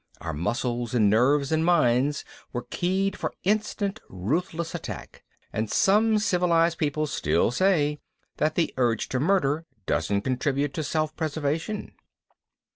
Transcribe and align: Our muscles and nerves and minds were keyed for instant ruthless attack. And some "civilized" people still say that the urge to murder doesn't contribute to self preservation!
Our 0.19 0.33
muscles 0.33 0.95
and 0.95 1.11
nerves 1.11 1.51
and 1.51 1.63
minds 1.63 2.25
were 2.51 2.65
keyed 2.71 3.15
for 3.15 3.35
instant 3.43 3.99
ruthless 4.09 4.73
attack. 4.73 5.23
And 5.53 5.69
some 5.69 6.17
"civilized" 6.17 6.79
people 6.79 7.05
still 7.05 7.51
say 7.51 7.99
that 8.37 8.55
the 8.55 8.73
urge 8.77 9.09
to 9.09 9.19
murder 9.19 9.67
doesn't 9.85 10.21
contribute 10.21 10.73
to 10.73 10.83
self 10.83 11.15
preservation! 11.15 11.93